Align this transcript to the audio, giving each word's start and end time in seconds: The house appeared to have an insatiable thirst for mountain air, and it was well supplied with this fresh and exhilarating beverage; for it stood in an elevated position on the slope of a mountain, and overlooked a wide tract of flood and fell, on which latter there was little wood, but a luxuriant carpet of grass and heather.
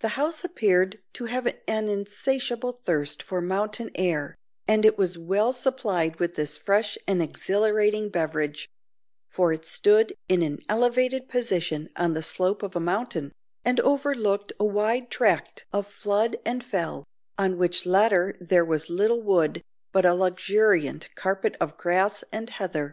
The 0.00 0.08
house 0.20 0.44
appeared 0.44 1.00
to 1.14 1.24
have 1.24 1.46
an 1.46 1.88
insatiable 1.88 2.72
thirst 2.72 3.22
for 3.22 3.40
mountain 3.40 3.90
air, 3.94 4.34
and 4.66 4.84
it 4.84 4.98
was 4.98 5.16
well 5.16 5.54
supplied 5.54 6.16
with 6.20 6.34
this 6.34 6.58
fresh 6.58 6.98
and 7.06 7.22
exhilarating 7.22 8.10
beverage; 8.10 8.68
for 9.30 9.54
it 9.54 9.64
stood 9.64 10.14
in 10.28 10.42
an 10.42 10.58
elevated 10.68 11.30
position 11.30 11.88
on 11.96 12.12
the 12.12 12.22
slope 12.22 12.62
of 12.62 12.76
a 12.76 12.78
mountain, 12.78 13.32
and 13.64 13.80
overlooked 13.80 14.52
a 14.60 14.66
wide 14.66 15.10
tract 15.10 15.64
of 15.72 15.86
flood 15.86 16.36
and 16.44 16.62
fell, 16.62 17.06
on 17.38 17.56
which 17.56 17.86
latter 17.86 18.34
there 18.42 18.66
was 18.66 18.90
little 18.90 19.22
wood, 19.22 19.62
but 19.94 20.04
a 20.04 20.12
luxuriant 20.12 21.08
carpet 21.14 21.56
of 21.58 21.78
grass 21.78 22.22
and 22.30 22.50
heather. 22.50 22.92